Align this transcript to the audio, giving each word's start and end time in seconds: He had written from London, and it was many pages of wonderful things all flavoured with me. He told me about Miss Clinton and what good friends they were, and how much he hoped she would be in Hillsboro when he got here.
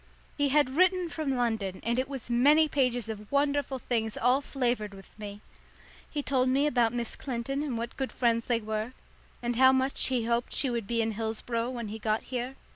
He 0.35 0.49
had 0.49 0.75
written 0.75 1.09
from 1.09 1.35
London, 1.35 1.79
and 1.83 1.99
it 1.99 2.09
was 2.09 2.27
many 2.27 2.67
pages 2.67 3.07
of 3.07 3.31
wonderful 3.31 3.77
things 3.77 4.17
all 4.17 4.41
flavoured 4.41 4.95
with 4.95 5.13
me. 5.19 5.41
He 6.09 6.23
told 6.23 6.49
me 6.49 6.65
about 6.65 6.91
Miss 6.91 7.15
Clinton 7.15 7.61
and 7.61 7.77
what 7.77 7.95
good 7.97 8.11
friends 8.11 8.47
they 8.47 8.61
were, 8.61 8.93
and 9.43 9.57
how 9.57 9.71
much 9.71 10.07
he 10.07 10.25
hoped 10.25 10.53
she 10.53 10.71
would 10.71 10.87
be 10.87 11.03
in 11.03 11.11
Hillsboro 11.11 11.69
when 11.69 11.89
he 11.89 11.99
got 11.99 12.23
here. 12.23 12.55